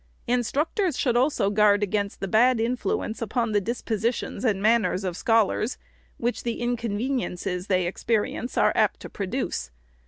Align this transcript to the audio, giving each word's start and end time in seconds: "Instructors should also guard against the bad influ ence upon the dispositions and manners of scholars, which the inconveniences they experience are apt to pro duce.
"Instructors 0.37 0.97
should 0.97 1.15
also 1.15 1.51
guard 1.51 1.83
against 1.83 2.21
the 2.21 2.27
bad 2.27 2.57
influ 2.57 3.05
ence 3.05 3.21
upon 3.21 3.51
the 3.51 3.61
dispositions 3.61 4.43
and 4.43 4.59
manners 4.59 5.03
of 5.03 5.15
scholars, 5.15 5.77
which 6.17 6.41
the 6.41 6.59
inconveniences 6.59 7.67
they 7.67 7.85
experience 7.85 8.57
are 8.57 8.71
apt 8.73 8.99
to 9.01 9.09
pro 9.11 9.27
duce. 9.27 9.69